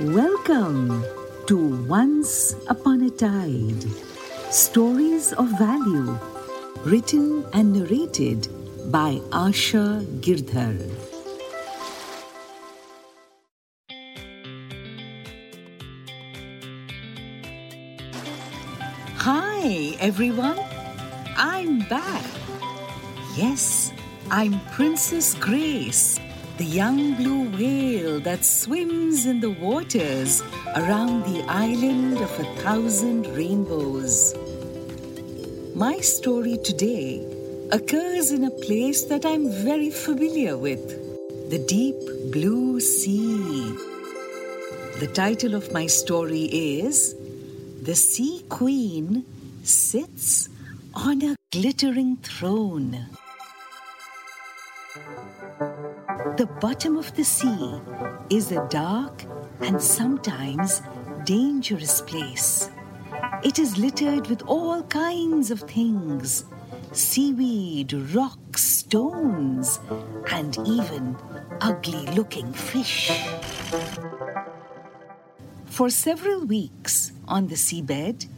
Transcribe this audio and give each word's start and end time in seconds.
Welcome 0.00 1.04
to 1.44 1.84
Once 1.84 2.54
Upon 2.68 3.02
a 3.02 3.10
Tide 3.10 3.84
Stories 4.48 5.34
of 5.34 5.46
Value, 5.58 6.18
written 6.86 7.44
and 7.52 7.74
narrated 7.74 8.48
by 8.90 9.20
Asha 9.28 10.00
Girdhar. 10.24 10.80
Hi, 19.16 19.98
everyone. 20.00 20.58
I'm 21.36 21.80
back. 21.90 22.24
Yes, 23.36 23.92
I'm 24.30 24.60
Princess 24.72 25.34
Grace, 25.34 26.18
the 26.60 26.66
young 26.66 27.14
blue 27.14 27.44
whale 27.56 28.20
that 28.20 28.44
swims 28.44 29.24
in 29.24 29.40
the 29.40 29.50
waters 29.50 30.42
around 30.76 31.22
the 31.22 31.42
island 31.48 32.18
of 32.18 32.30
a 32.38 32.44
thousand 32.56 33.26
rainbows. 33.28 34.34
My 35.74 35.96
story 36.00 36.58
today 36.62 37.24
occurs 37.72 38.30
in 38.30 38.44
a 38.44 38.50
place 38.66 39.04
that 39.04 39.24
I'm 39.24 39.50
very 39.64 39.88
familiar 39.88 40.58
with 40.58 40.84
the 41.48 41.64
deep 41.66 41.96
blue 42.30 42.78
sea. 42.78 43.74
The 45.00 45.10
title 45.14 45.54
of 45.54 45.72
my 45.72 45.86
story 45.86 46.44
is 46.52 47.14
The 47.80 47.94
Sea 47.94 48.44
Queen 48.50 49.24
Sits 49.62 50.50
on 50.92 51.22
a 51.22 51.36
Glittering 51.52 52.18
Throne. 52.18 53.06
The 56.36 56.48
bottom 56.60 56.98
of 56.98 57.14
the 57.16 57.24
sea 57.24 57.80
is 58.28 58.52
a 58.52 58.66
dark 58.68 59.24
and 59.60 59.80
sometimes 59.80 60.82
dangerous 61.24 62.02
place. 62.02 62.68
It 63.42 63.58
is 63.58 63.78
littered 63.78 64.26
with 64.28 64.42
all 64.42 64.82
kinds 64.82 65.50
of 65.50 65.60
things 65.60 66.44
seaweed, 66.92 67.94
rocks, 68.14 68.62
stones, 68.62 69.80
and 70.30 70.58
even 70.66 71.16
ugly 71.62 72.04
looking 72.14 72.52
fish. 72.52 73.10
For 75.64 75.88
several 75.88 76.44
weeks 76.44 77.12
on 77.26 77.46
the 77.46 77.54
seabed, 77.54 78.28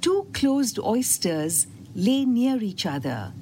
two 0.00 0.26
closed 0.32 0.78
oysters 0.78 1.66
lay 1.94 2.24
near 2.24 2.62
each 2.62 2.86
other. 2.86 3.34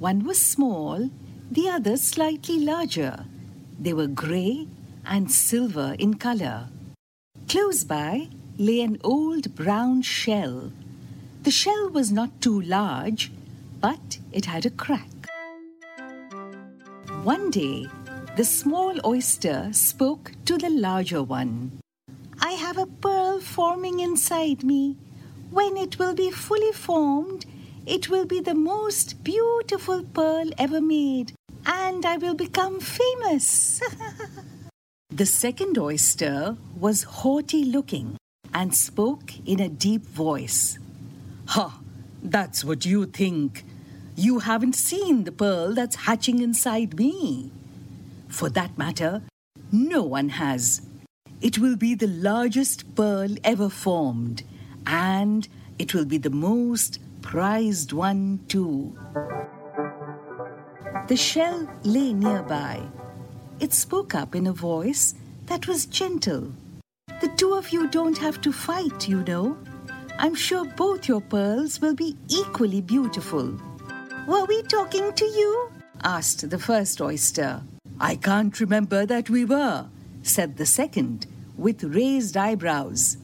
One 0.00 0.24
was 0.24 0.40
small, 0.40 1.10
the 1.50 1.68
other 1.68 1.96
slightly 1.96 2.60
larger. 2.60 3.24
They 3.78 3.92
were 3.92 4.06
grey 4.06 4.68
and 5.04 5.30
silver 5.32 5.96
in 5.98 6.14
color. 6.14 6.68
Close 7.48 7.82
by 7.82 8.28
lay 8.56 8.80
an 8.82 8.98
old 9.02 9.56
brown 9.56 10.02
shell. 10.02 10.70
The 11.42 11.50
shell 11.50 11.88
was 11.90 12.12
not 12.12 12.40
too 12.40 12.60
large, 12.60 13.32
but 13.80 14.18
it 14.30 14.44
had 14.44 14.64
a 14.64 14.70
crack. 14.70 15.08
One 17.24 17.50
day, 17.50 17.88
the 18.36 18.44
small 18.44 18.94
oyster 19.04 19.72
spoke 19.72 20.32
to 20.44 20.56
the 20.56 20.70
larger 20.70 21.22
one. 21.22 21.72
I 22.40 22.52
have 22.52 22.78
a 22.78 22.86
pearl 22.86 23.40
forming 23.40 23.98
inside 23.98 24.62
me. 24.62 24.96
When 25.50 25.76
it 25.76 25.98
will 25.98 26.14
be 26.14 26.30
fully 26.30 26.72
formed, 26.72 27.44
it 27.86 28.08
will 28.08 28.26
be 28.26 28.40
the 28.40 28.54
most 28.54 29.24
beautiful 29.24 30.04
pearl 30.04 30.50
ever 30.58 30.80
made, 30.80 31.32
and 31.66 32.04
I 32.04 32.16
will 32.16 32.34
become 32.34 32.80
famous. 32.80 33.80
the 35.10 35.26
second 35.26 35.78
oyster 35.78 36.56
was 36.76 37.02
haughty 37.02 37.64
looking 37.64 38.16
and 38.52 38.74
spoke 38.74 39.32
in 39.46 39.60
a 39.60 39.68
deep 39.68 40.02
voice. 40.06 40.78
Ha! 41.46 41.80
That's 42.22 42.64
what 42.64 42.84
you 42.84 43.06
think. 43.06 43.64
You 44.16 44.40
haven't 44.40 44.74
seen 44.74 45.24
the 45.24 45.32
pearl 45.32 45.72
that's 45.74 45.96
hatching 45.96 46.42
inside 46.42 46.98
me. 46.98 47.50
For 48.28 48.50
that 48.50 48.76
matter, 48.76 49.22
no 49.72 50.02
one 50.02 50.28
has. 50.30 50.82
It 51.40 51.58
will 51.58 51.76
be 51.76 51.94
the 51.94 52.06
largest 52.06 52.94
pearl 52.94 53.34
ever 53.42 53.70
formed, 53.70 54.42
and 54.86 55.48
it 55.78 55.94
will 55.94 56.04
be 56.04 56.18
the 56.18 56.30
most 56.30 56.98
prized 57.22 57.92
one, 57.92 58.40
too. 58.48 58.94
The 61.10 61.16
shell 61.16 61.68
lay 61.82 62.12
nearby. 62.12 62.80
It 63.58 63.72
spoke 63.72 64.14
up 64.14 64.36
in 64.36 64.46
a 64.46 64.52
voice 64.52 65.14
that 65.46 65.66
was 65.66 65.86
gentle. 65.86 66.52
The 67.20 67.26
two 67.36 67.54
of 67.54 67.70
you 67.70 67.88
don't 67.88 68.16
have 68.18 68.40
to 68.42 68.52
fight, 68.52 69.08
you 69.08 69.24
know. 69.24 69.58
I'm 70.20 70.36
sure 70.36 70.64
both 70.64 71.08
your 71.08 71.20
pearls 71.20 71.80
will 71.80 71.96
be 71.96 72.16
equally 72.28 72.80
beautiful. 72.80 73.58
Were 74.28 74.44
we 74.44 74.62
talking 74.62 75.12
to 75.14 75.24
you? 75.24 75.72
asked 76.04 76.48
the 76.48 76.60
first 76.60 77.00
oyster. 77.00 77.62
I 77.98 78.14
can't 78.14 78.60
remember 78.60 79.04
that 79.04 79.28
we 79.28 79.44
were, 79.44 79.88
said 80.22 80.58
the 80.58 80.64
second, 80.64 81.26
with 81.56 81.82
raised 81.82 82.36
eyebrows. 82.36 83.16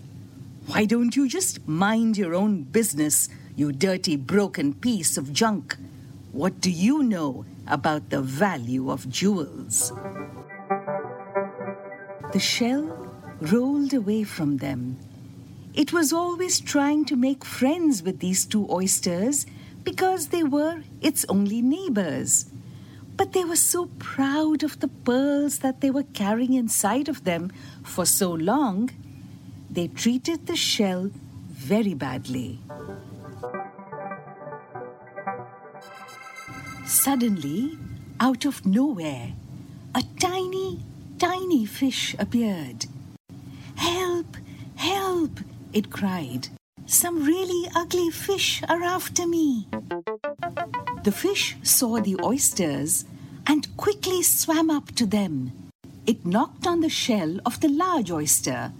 Why 0.66 0.86
don't 0.86 1.14
you 1.14 1.28
just 1.28 1.68
mind 1.68 2.18
your 2.18 2.34
own 2.34 2.64
business, 2.64 3.28
you 3.54 3.70
dirty, 3.70 4.16
broken 4.16 4.74
piece 4.74 5.16
of 5.16 5.32
junk? 5.32 5.76
What 6.36 6.60
do 6.60 6.70
you 6.70 7.02
know 7.02 7.46
about 7.66 8.10
the 8.10 8.20
value 8.20 8.90
of 8.90 9.08
jewels? 9.08 9.90
The 12.34 12.38
shell 12.38 12.84
rolled 13.40 13.94
away 13.94 14.22
from 14.24 14.58
them. 14.58 14.98
It 15.72 15.94
was 15.94 16.12
always 16.12 16.60
trying 16.60 17.06
to 17.06 17.16
make 17.16 17.42
friends 17.42 18.02
with 18.02 18.20
these 18.20 18.44
two 18.44 18.68
oysters 18.70 19.46
because 19.82 20.28
they 20.28 20.42
were 20.44 20.82
its 21.00 21.24
only 21.30 21.62
neighbors. 21.62 22.44
But 23.16 23.32
they 23.32 23.46
were 23.46 23.56
so 23.56 23.86
proud 23.98 24.62
of 24.62 24.80
the 24.80 24.88
pearls 24.88 25.60
that 25.60 25.80
they 25.80 25.90
were 25.90 26.04
carrying 26.12 26.52
inside 26.52 27.08
of 27.08 27.24
them 27.24 27.50
for 27.82 28.04
so 28.04 28.30
long, 28.30 28.90
they 29.70 29.88
treated 29.88 30.46
the 30.46 30.56
shell 30.56 31.10
very 31.48 31.94
badly. 31.94 32.60
Suddenly, 36.86 37.76
out 38.20 38.44
of 38.44 38.64
nowhere, 38.64 39.32
a 39.92 40.04
tiny, 40.20 40.84
tiny 41.18 41.66
fish 41.66 42.14
appeared. 42.16 42.86
Help! 43.74 44.36
Help! 44.76 45.40
it 45.72 45.90
cried. 45.90 46.46
Some 46.86 47.24
really 47.24 47.68
ugly 47.74 48.10
fish 48.10 48.62
are 48.68 48.84
after 48.84 49.26
me. 49.26 49.66
The 51.02 51.10
fish 51.10 51.56
saw 51.64 52.00
the 52.00 52.20
oysters 52.22 53.04
and 53.48 53.76
quickly 53.76 54.22
swam 54.22 54.70
up 54.70 54.94
to 54.94 55.06
them. 55.06 55.50
It 56.06 56.24
knocked 56.24 56.68
on 56.68 56.82
the 56.82 56.88
shell 56.88 57.40
of 57.44 57.60
the 57.60 57.68
large 57.68 58.12
oyster. 58.12 58.72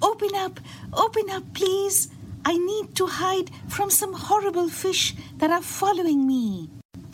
Open 0.00 0.34
up! 0.34 0.60
Open 0.94 1.28
up, 1.28 1.44
please! 1.52 2.08
I 2.42 2.56
need 2.56 2.96
to 2.96 3.06
hide 3.06 3.50
from 3.68 3.90
some 3.90 4.14
horrible 4.14 4.70
fish 4.70 5.14
that 5.36 5.50
are 5.50 5.60
following 5.60 6.26
me. 6.26 6.69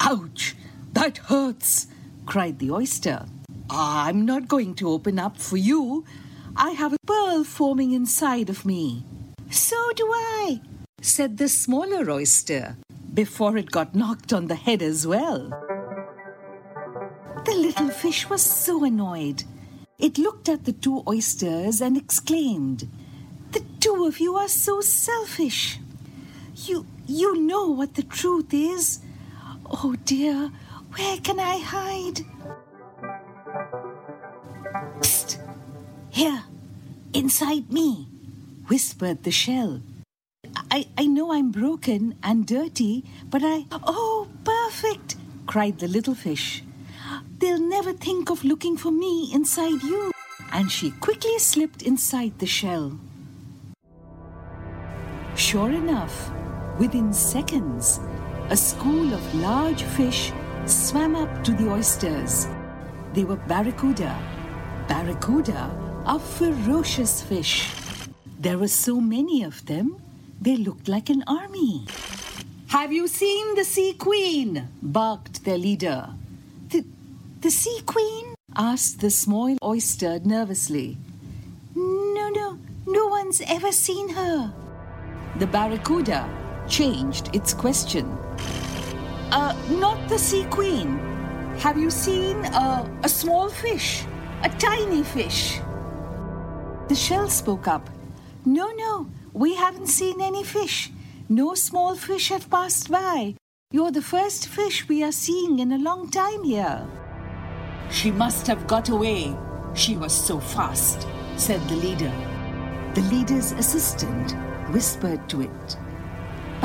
Ouch! 0.08 0.54
That 0.92 1.18
hurts! 1.18 1.88
cried 2.26 2.60
the 2.60 2.70
oyster. 2.70 3.26
I'm 3.68 4.24
not 4.24 4.46
going 4.46 4.76
to 4.76 4.88
open 4.88 5.18
up 5.18 5.36
for 5.36 5.56
you. 5.56 6.04
I 6.54 6.70
have 6.70 6.92
a 6.92 6.98
pearl 7.04 7.42
forming 7.42 7.90
inside 7.90 8.48
of 8.48 8.64
me. 8.64 9.04
So 9.50 9.76
do 9.96 10.06
I, 10.06 10.60
said 11.02 11.38
the 11.38 11.48
smaller 11.48 12.08
oyster, 12.08 12.76
before 13.12 13.56
it 13.56 13.72
got 13.72 13.96
knocked 13.96 14.32
on 14.32 14.46
the 14.46 14.54
head 14.54 14.80
as 14.80 15.08
well. 15.08 15.50
The 17.44 17.54
little 17.54 17.90
fish 17.90 18.30
was 18.30 18.42
so 18.42 18.84
annoyed. 18.84 19.42
It 19.98 20.18
looked 20.18 20.48
at 20.48 20.66
the 20.66 20.72
two 20.72 21.02
oysters 21.08 21.80
and 21.80 21.96
exclaimed, 21.96 22.88
The 23.50 23.64
two 23.80 24.04
of 24.04 24.20
you 24.20 24.36
are 24.36 24.48
so 24.48 24.80
selfish. 24.80 25.80
You, 26.54 26.86
you 27.06 27.40
know 27.40 27.70
what 27.70 27.94
the 27.94 28.04
truth 28.04 28.54
is. 28.54 29.00
Oh 29.68 29.96
dear, 30.04 30.50
where 30.94 31.18
can 31.18 31.40
I 31.40 31.58
hide? 31.58 32.24
Psst! 35.00 35.38
Here, 36.10 36.44
inside 37.12 37.72
me, 37.72 38.06
whispered 38.68 39.24
the 39.24 39.32
shell. 39.32 39.82
I, 40.70 40.86
I 40.96 41.06
know 41.06 41.32
I'm 41.32 41.50
broken 41.50 42.14
and 42.22 42.46
dirty, 42.46 43.04
but 43.28 43.42
I. 43.44 43.66
Oh, 43.72 44.28
perfect! 44.44 45.16
cried 45.46 45.78
the 45.78 45.88
little 45.88 46.14
fish. 46.14 46.62
They'll 47.38 47.58
never 47.58 47.92
think 47.92 48.30
of 48.30 48.44
looking 48.44 48.76
for 48.76 48.90
me 48.90 49.30
inside 49.32 49.82
you. 49.82 50.12
And 50.52 50.70
she 50.70 50.92
quickly 50.92 51.38
slipped 51.38 51.82
inside 51.82 52.38
the 52.38 52.46
shell. 52.46 52.98
Sure 55.34 55.70
enough, 55.70 56.30
within 56.78 57.12
seconds, 57.12 58.00
a 58.48 58.56
school 58.56 59.12
of 59.12 59.34
large 59.34 59.82
fish 59.82 60.32
swam 60.66 61.16
up 61.16 61.42
to 61.42 61.52
the 61.52 61.68
oysters. 61.68 62.46
They 63.12 63.24
were 63.24 63.42
barracuda. 63.48 64.16
Barracuda 64.86 65.70
are 66.04 66.20
ferocious 66.20 67.22
fish. 67.22 67.68
There 68.38 68.56
were 68.58 68.68
so 68.68 69.00
many 69.00 69.42
of 69.42 69.66
them, 69.66 70.00
they 70.40 70.56
looked 70.56 70.86
like 70.86 71.10
an 71.10 71.24
army. 71.26 71.86
Have 72.68 72.92
you 72.92 73.08
seen 73.08 73.56
the 73.56 73.64
Sea 73.64 73.94
Queen? 73.94 74.68
barked 74.80 75.44
their 75.44 75.58
leader. 75.58 76.10
The, 76.68 76.84
the 77.40 77.50
Sea 77.50 77.80
Queen? 77.84 78.34
asked 78.54 79.00
the 79.00 79.10
small 79.10 79.56
oyster 79.62 80.20
nervously. 80.20 80.98
No, 81.74 82.28
no, 82.28 82.58
no 82.86 83.06
one's 83.08 83.40
ever 83.48 83.72
seen 83.72 84.10
her. 84.10 84.54
The 85.38 85.46
barracuda 85.48 86.45
changed 86.68 87.34
its 87.34 87.54
question. 87.54 88.06
Uh, 89.30 89.54
not 89.70 90.08
the 90.08 90.18
Sea 90.18 90.44
Queen. 90.50 90.98
Have 91.58 91.78
you 91.78 91.90
seen 91.90 92.44
uh, 92.46 92.88
a 93.02 93.08
small 93.08 93.48
fish? 93.48 94.04
A 94.42 94.48
tiny 94.50 95.02
fish? 95.02 95.60
The 96.88 96.94
shell 96.94 97.28
spoke 97.28 97.66
up. 97.66 97.88
No, 98.44 98.70
no, 98.72 99.10
we 99.32 99.56
haven't 99.56 99.88
seen 99.88 100.20
any 100.20 100.44
fish. 100.44 100.90
No 101.28 101.54
small 101.54 101.96
fish 101.96 102.28
have 102.28 102.48
passed 102.48 102.90
by. 102.90 103.34
You're 103.72 103.90
the 103.90 104.02
first 104.02 104.46
fish 104.46 104.88
we 104.88 105.02
are 105.02 105.12
seeing 105.12 105.58
in 105.58 105.72
a 105.72 105.78
long 105.78 106.08
time 106.10 106.44
here. 106.44 106.86
She 107.90 108.10
must 108.12 108.46
have 108.46 108.66
got 108.66 108.88
away. 108.88 109.36
She 109.74 109.96
was 109.96 110.12
so 110.12 110.38
fast, 110.38 111.06
said 111.36 111.60
the 111.68 111.76
leader. 111.76 112.12
The 112.94 113.02
leader's 113.12 113.52
assistant 113.52 114.36
whispered 114.70 115.28
to 115.30 115.42
it. 115.42 115.76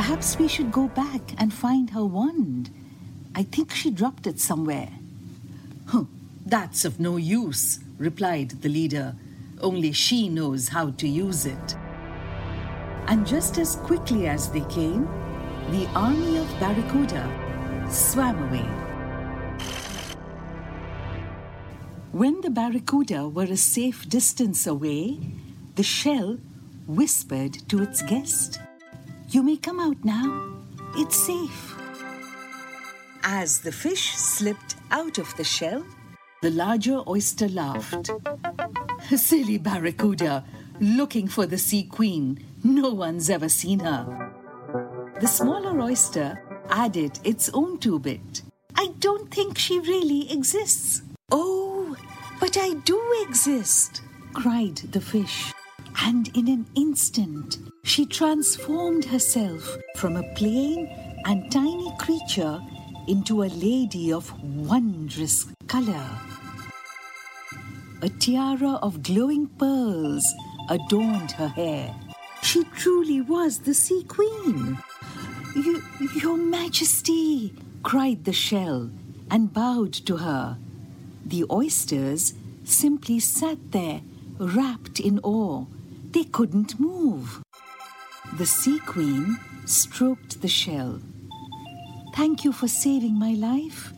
Perhaps 0.02 0.40
we 0.40 0.48
should 0.48 0.72
go 0.72 0.88
back 0.88 1.22
and 1.38 1.54
find 1.54 1.92
her 1.92 2.04
wand. 2.04 2.72
I 3.36 3.44
think 3.44 3.72
she 3.72 3.92
dropped 3.92 4.26
it 4.26 4.40
somewhere. 4.40 4.90
Huh, 5.86 6.06
that's 6.44 6.86
of 6.86 7.00
no 7.00 7.18
use, 7.18 7.80
replied 8.00 8.50
the 8.64 8.70
leader. 8.70 9.14
Only 9.62 9.92
she 9.92 10.28
knows 10.28 10.70
how 10.70 10.90
to 10.90 11.08
use 11.08 11.46
it. 11.46 11.76
And 13.06 13.28
just 13.28 13.60
as 13.60 13.76
quickly 13.76 14.26
as 14.26 14.50
they 14.50 14.62
came, 14.62 15.06
the 15.70 15.88
army 15.94 16.40
of 16.40 16.50
Barracuda 16.60 17.24
swam 17.88 18.42
away. 18.48 18.68
When 22.12 22.42
the 22.42 22.50
Barracuda 22.50 23.30
were 23.30 23.44
a 23.44 23.56
safe 23.56 24.10
distance 24.10 24.66
away, 24.66 25.20
the 25.76 25.84
shell 25.84 26.40
whispered 26.88 27.54
to 27.70 27.84
its 27.84 28.02
guest, 28.02 28.60
You 29.32 29.44
may 29.44 29.56
come 29.56 29.80
out 29.80 30.04
now. 30.04 30.52
It's 30.98 31.16
safe. 31.16 31.78
As 33.24 33.62
the 33.62 33.72
fish 33.72 34.12
slipped 34.18 34.76
out 34.92 35.18
of 35.20 35.34
the 35.38 35.46
shell, 35.46 35.86
the 36.42 36.50
larger 36.50 37.02
oyster 37.08 37.48
laughed. 37.48 38.12
Silly 39.16 39.58
Barracuda, 39.58 40.44
looking 40.82 41.30
for 41.30 41.46
the 41.46 41.58
sea 41.58 41.84
queen. 41.84 42.46
No 42.66 42.90
one's 42.90 43.30
ever 43.30 43.48
seen 43.48 43.80
her. 43.80 44.34
The 45.22 45.28
smaller 45.28 45.80
oyster 45.80 46.38
added 46.70 47.18
its 47.24 47.50
own 47.54 47.78
two 47.78 48.00
bit. 48.00 48.42
I 48.76 48.88
don't 49.00 49.34
think 49.34 49.58
she 49.58 49.80
really 49.80 50.30
exists. 50.30 51.04
Oh, 51.32 51.96
but 52.42 52.58
I 52.58 52.74
do 52.74 53.00
exist, 53.26 54.02
cried 54.34 54.76
the 54.92 55.00
fish. 55.00 55.54
And 56.00 56.36
in 56.36 56.48
an 56.48 56.66
instant, 56.76 57.60
she 57.84 58.06
transformed 58.06 59.06
herself 59.06 59.78
from 59.98 60.16
a 60.16 60.34
plain 60.34 60.88
and 61.26 61.52
tiny 61.52 61.92
creature 62.00 62.62
into 63.08 63.44
a 63.44 63.46
lady 63.46 64.12
of 64.14 64.32
wondrous 64.44 65.48
color. 65.68 66.08
A 68.02 68.10
tiara 68.10 68.80
of 68.82 69.04
glowing 69.04 69.48
pearls 69.48 70.26
adorned 70.70 71.32
her 71.32 71.50
hair. 71.50 71.94
She 72.42 72.64
truly 72.76 73.22
was 73.22 73.60
the 73.60 73.74
Sea 73.74 74.04
Queen. 74.08 74.78
You, 75.56 75.84
your 76.16 76.38
Majesty, 76.38 77.54
cried 77.84 78.26
the 78.26 78.34
shell 78.34 78.90
and 79.30 79.54
bowed 79.54 79.94
to 79.94 80.18
her. 80.18 80.58
The 81.26 81.46
oysters 81.52 82.34
simply 82.64 83.20
sat 83.20 83.72
there, 83.72 84.02
rapt 84.40 85.00
in 85.00 85.20
awe. 85.20 85.66
They 86.12 86.26
couldn't 86.26 86.78
move. 86.78 87.42
The 88.38 88.46
Sea 88.46 88.80
Queen 88.80 89.40
stroked 89.66 90.42
the 90.42 90.50
shell. 90.50 91.00
Thank 92.16 92.44
you 92.44 92.52
for 92.52 92.68
saving 92.68 93.18
my 93.18 93.34
life. 93.34 93.94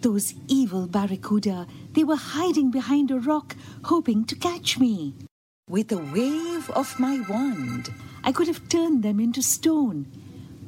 Those 0.00 0.32
evil 0.48 0.86
barracuda, 0.86 1.66
they 1.92 2.04
were 2.04 2.16
hiding 2.16 2.70
behind 2.70 3.10
a 3.10 3.20
rock, 3.20 3.54
hoping 3.84 4.24
to 4.26 4.34
catch 4.34 4.78
me. 4.78 5.14
With 5.68 5.92
a 5.92 5.98
wave 5.98 6.70
of 6.70 6.98
my 6.98 7.20
wand, 7.28 7.92
I 8.24 8.32
could 8.32 8.46
have 8.46 8.68
turned 8.70 9.02
them 9.02 9.20
into 9.20 9.42
stone. 9.42 10.06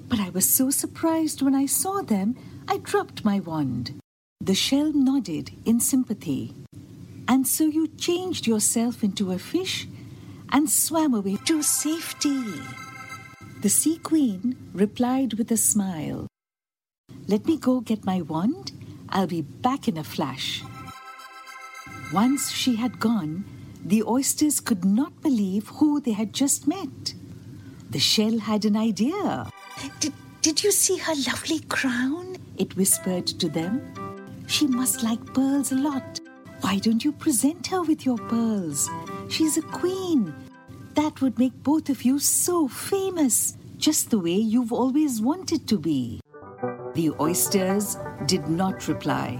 But 0.09 0.21
I 0.21 0.29
was 0.29 0.47
so 0.47 0.69
surprised 0.69 1.41
when 1.41 1.55
I 1.55 1.65
saw 1.65 2.03
them, 2.03 2.37
I 2.69 2.77
dropped 2.77 3.25
my 3.25 3.41
wand. 3.41 3.99
The 4.43 4.55
shell 4.55 4.93
nodded 4.93 5.53
in 5.65 5.81
sympathy. 5.81 6.55
And 7.27 7.47
so 7.49 7.65
you 7.65 7.89
changed 7.89 8.47
yourself 8.47 9.03
into 9.03 9.33
a 9.33 9.39
fish 9.39 9.87
and 10.53 10.69
swam 10.69 11.15
away 11.15 11.37
to 11.45 11.63
safety. 11.63 12.43
The 13.61 13.69
Sea 13.69 13.99
Queen 13.99 14.57
replied 14.73 15.35
with 15.35 15.51
a 15.51 15.57
smile. 15.57 16.27
Let 17.27 17.47
me 17.47 17.57
go 17.57 17.81
get 17.81 18.05
my 18.05 18.23
wand. 18.23 18.73
I'll 19.09 19.27
be 19.27 19.43
back 19.43 19.89
in 19.89 19.97
a 19.99 20.05
flash. 20.05 20.63
Once 22.13 22.51
she 22.51 22.77
had 22.77 22.99
gone, 23.01 23.45
the 23.85 24.03
oysters 24.03 24.61
could 24.61 24.85
not 24.85 25.21
believe 25.23 25.69
who 25.69 26.01
they 26.01 26.13
had 26.13 26.33
just 26.33 26.67
met. 26.67 27.15
The 27.91 27.99
shell 27.99 28.39
had 28.39 28.65
an 28.65 28.77
idea. 28.77 29.51
Did, 30.01 30.13
did 30.43 30.63
you 30.63 30.71
see 30.71 30.97
her 30.99 31.15
lovely 31.27 31.61
crown? 31.61 32.37
It 32.57 32.77
whispered 32.77 33.27
to 33.27 33.49
them. 33.49 34.45
She 34.47 34.67
must 34.67 35.03
like 35.03 35.35
pearls 35.35 35.73
a 35.73 35.77
lot. 35.77 36.20
Why 36.61 36.79
don't 36.79 37.05
you 37.05 37.13
present 37.13 37.67
her 37.69 37.83
with 37.83 38.05
your 38.05 38.19
pearls? 38.19 38.89
She's 39.29 39.57
a 39.57 39.63
queen. 39.63 40.35
That 40.95 41.21
would 41.21 41.39
make 41.39 41.63
both 41.63 41.89
of 41.89 42.03
you 42.03 42.19
so 42.19 42.69
famous, 42.69 43.57
just 43.79 44.11
the 44.11 44.19
way 44.19 44.37
you've 44.37 44.73
always 44.73 45.21
wanted 45.21 45.67
to 45.69 45.79
be. 45.79 46.21
The 46.95 47.13
oysters 47.19 47.97
did 48.27 48.49
not 48.49 48.89
reply. 48.89 49.39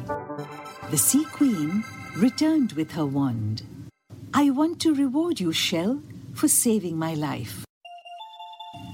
The 0.91 0.97
Sea 0.97 1.25
Queen 1.25 1.85
returned 2.17 2.73
with 2.73 2.93
her 2.93 3.07
wand. 3.07 3.63
I 4.33 4.51
want 4.51 4.81
to 4.81 4.95
reward 4.95 5.41
you, 5.41 5.53
Shell, 5.53 6.03
for 6.35 6.49
saving 6.49 6.97
my 6.97 7.15
life. 7.15 7.65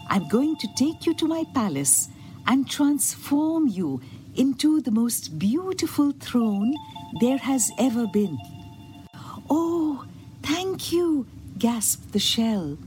I'm 0.08 0.26
going 0.28 0.56
to 0.56 0.68
take 0.76 1.06
you 1.06 1.14
to 1.14 1.28
my 1.28 1.44
palace 1.54 2.08
and 2.46 2.68
transform 2.68 3.68
you 3.68 4.00
into 4.34 4.80
the 4.80 4.90
most 4.90 5.38
beautiful 5.38 6.12
throne 6.12 6.74
there 7.20 7.38
has 7.38 7.70
ever 7.78 8.06
been. 8.06 8.38
Oh, 9.48 10.04
thank 10.42 10.92
you, 10.92 11.26
gasped 11.58 12.12
the 12.12 12.18
shell. 12.18 12.78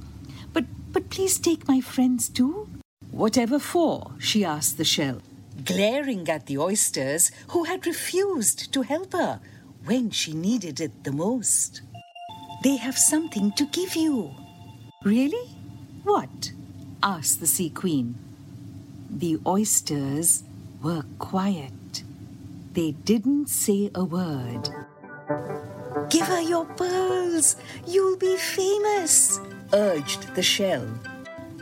But 0.54 0.66
but 0.92 1.10
please 1.10 1.40
take 1.40 1.68
my 1.68 1.82
friends 1.82 2.30
too. 2.30 2.70
Whatever 3.12 3.60
for? 3.60 4.12
she 4.20 4.46
asked 4.46 4.78
the 4.78 4.86
shell 4.86 5.22
glaring 5.66 6.28
at 6.30 6.46
the 6.46 6.58
oysters 6.58 7.32
who 7.50 7.64
had 7.66 7.86
refused 7.86 8.72
to 8.74 8.82
help 8.82 9.14
her 9.14 9.40
when 9.86 10.10
she 10.10 10.34
needed 10.34 10.80
it 10.80 11.04
the 11.04 11.12
most. 11.12 11.82
They 12.64 12.78
have 12.78 12.98
something 12.98 13.52
to 13.54 13.66
give 13.66 13.96
you. 13.96 14.32
Really? 15.04 15.48
What? 16.04 16.52
asked 17.02 17.40
the 17.40 17.48
Sea 17.48 17.70
Queen. 17.70 18.16
The 19.10 19.40
oysters 19.48 20.44
were 20.82 21.04
quiet. 21.18 22.04
They 22.80 22.92
didn't 22.92 23.50
say 23.50 23.92
a 23.94 24.06
word. 24.06 24.70
Give 26.10 26.26
her 26.26 26.40
your 26.40 26.64
pearls. 26.64 27.58
You'll 27.86 28.16
be 28.16 28.38
famous, 28.38 29.38
urged 29.74 30.34
the 30.34 30.42
shell. 30.42 30.88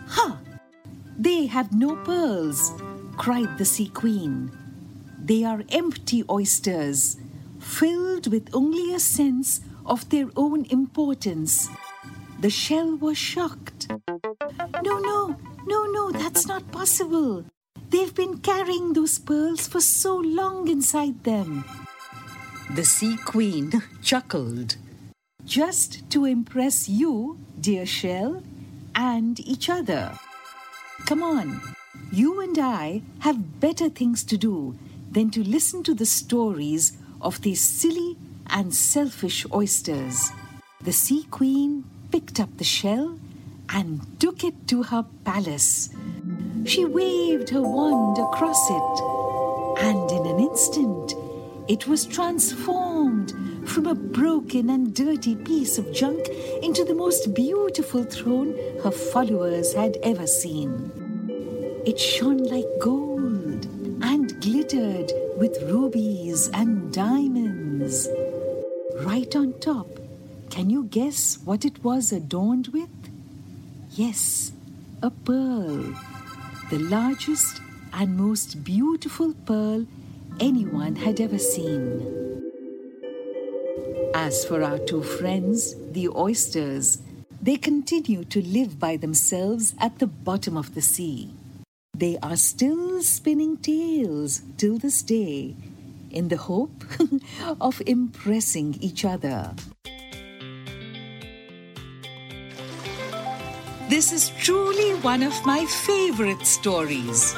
Ha! 0.10 0.38
They 1.18 1.48
have 1.48 1.74
no 1.74 1.96
pearls, 2.06 2.72
cried 3.18 3.58
the 3.58 3.66
Sea 3.66 3.90
Queen. 3.90 4.52
They 5.18 5.44
are 5.44 5.64
empty 5.70 6.24
oysters, 6.30 7.18
filled 7.60 8.32
with 8.32 8.54
only 8.54 8.94
a 8.94 9.00
sense 9.00 9.62
of 9.88 10.08
their 10.10 10.30
own 10.36 10.66
importance. 10.66 11.68
The 12.42 12.52
shell 12.52 12.96
was 12.96 13.18
shocked. 13.18 13.90
No, 13.90 15.00
no, 15.00 15.36
no, 15.66 15.86
no, 15.86 16.12
that's 16.12 16.46
not 16.46 16.72
possible. 16.72 17.44
They've 17.90 18.14
been 18.14 18.40
carrying 18.40 18.94
those 18.94 19.18
pearls 19.18 19.68
for 19.68 19.80
so 19.80 20.18
long 20.18 20.68
inside 20.68 21.24
them. 21.24 21.64
The 22.76 22.84
Sea 22.84 23.16
Queen 23.18 23.72
chuckled. 24.04 24.76
Just 25.46 26.10
to 26.12 26.26
impress 26.26 26.90
you, 26.90 27.40
dear 27.60 27.86
shell, 27.86 28.44
and 28.94 29.40
each 29.40 29.70
other. 29.70 30.18
Come 31.06 31.24
on, 31.24 31.62
you 32.12 32.42
and 32.42 32.60
I 32.60 33.04
have 33.20 33.62
better 33.62 33.88
things 33.88 34.24
to 34.26 34.38
do 34.38 34.76
than 35.10 35.30
to 35.32 35.44
listen 35.44 35.84
to 35.84 35.94
the 35.94 36.06
stories 36.06 36.98
of 37.22 37.42
these 37.42 37.62
silly 37.62 38.18
and 38.48 38.74
selfish 38.76 39.46
oysters. 39.54 40.32
The 40.82 40.92
Sea 40.92 41.24
Queen 41.32 41.86
picked 42.12 42.40
up 42.40 42.58
the 42.58 42.64
shell 42.66 43.18
and 43.70 44.02
took 44.20 44.44
it 44.44 44.68
to 44.68 44.84
her 44.84 45.06
palace. 45.24 45.90
She 46.68 46.84
waved 46.84 47.50
her 47.52 47.62
wand 47.62 48.18
across 48.18 48.70
it, 48.70 49.84
and 49.86 50.12
in 50.12 50.26
an 50.26 50.40
instant 50.42 51.14
it 51.70 51.88
was 51.88 52.06
transformed 52.06 53.32
from 53.66 53.88
a 53.88 53.96
broken 53.96 54.70
and 54.70 54.94
dirty 54.94 55.36
piece 55.36 55.78
of 55.78 55.94
junk 55.94 56.28
into 56.62 56.84
the 56.84 56.94
most 56.94 57.34
beautiful 57.34 58.04
throne 58.04 58.54
her 58.84 58.92
followers 58.92 59.74
had 59.76 59.96
ever 60.04 60.28
seen. 60.28 60.92
It 61.86 61.98
shone 61.98 62.44
like 62.44 62.68
gold 62.82 63.66
and 64.02 64.42
glittered 64.42 65.14
with 65.38 65.62
rubies 65.72 66.50
and 66.50 66.92
diamonds. 66.92 68.10
Right 69.06 69.34
on 69.38 69.58
top, 69.62 69.88
can 70.50 70.70
you 70.70 70.84
guess 70.84 71.40
what 71.46 71.64
it 71.64 71.82
was 71.82 72.12
adorned 72.12 72.68
with? 72.74 72.90
Yes, 73.92 74.52
a 75.02 75.10
pearl. 75.10 75.96
The 76.70 76.80
largest 76.80 77.62
and 77.94 78.18
most 78.18 78.62
beautiful 78.62 79.34
pearl 79.46 79.88
anyone 80.38 80.98
had 80.98 81.22
ever 81.22 81.38
seen. 81.38 82.44
As 84.14 84.44
for 84.44 84.62
our 84.62 84.78
two 84.78 85.02
friends, 85.02 85.76
the 85.94 86.10
oysters, 86.10 86.98
they 87.42 87.56
continue 87.56 88.26
to 88.26 88.42
live 88.42 88.80
by 88.80 88.98
themselves 88.98 89.76
at 89.80 90.00
the 90.00 90.08
bottom 90.08 90.58
of 90.58 90.76
the 90.76 90.82
sea. 90.82 91.30
They 91.96 92.18
are 92.22 92.36
still 92.36 93.02
spinning 93.02 93.56
tales 93.56 94.42
till 94.58 94.78
this 94.78 95.04
day 95.04 95.56
in 96.12 96.28
the 96.28 96.36
hope 96.36 96.84
of 97.62 97.82
impressing 97.86 98.76
each 98.82 99.06
other. 99.06 99.56
This 103.98 104.14
is 104.14 104.30
truly 104.38 104.94
one 105.02 105.24
of 105.24 105.34
my 105.44 105.66
favorite 105.66 106.46
stories. 106.46 107.34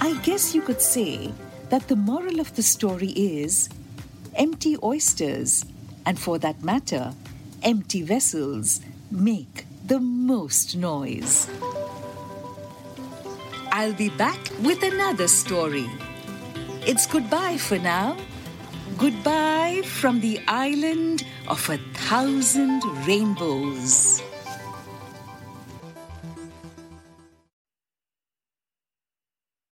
I 0.00 0.18
guess 0.22 0.54
you 0.54 0.62
could 0.62 0.80
say 0.80 1.34
that 1.68 1.86
the 1.86 1.96
moral 1.96 2.40
of 2.40 2.56
the 2.56 2.62
story 2.62 3.10
is 3.10 3.68
empty 4.36 4.78
oysters, 4.82 5.66
and 6.06 6.18
for 6.18 6.38
that 6.38 6.64
matter, 6.64 7.12
empty 7.62 8.00
vessels, 8.00 8.80
make 9.10 9.66
the 9.86 10.00
most 10.00 10.78
noise. 10.78 11.46
I'll 13.70 13.92
be 13.92 14.08
back 14.08 14.40
with 14.62 14.82
another 14.82 15.28
story. 15.28 15.90
It's 16.86 17.06
goodbye 17.06 17.58
for 17.58 17.78
now. 17.78 18.16
Goodbye 18.96 19.82
from 19.84 20.20
the 20.20 20.40
island 20.48 21.26
of 21.48 21.68
a 21.68 21.76
thousand 22.08 22.82
rainbows. 23.06 24.22